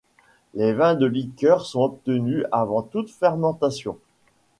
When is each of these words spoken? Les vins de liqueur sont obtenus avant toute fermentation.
Les 0.55 0.73
vins 0.73 0.95
de 0.95 1.05
liqueur 1.05 1.63
sont 1.63 1.81
obtenus 1.83 2.43
avant 2.51 2.81
toute 2.81 3.11
fermentation. 3.11 3.97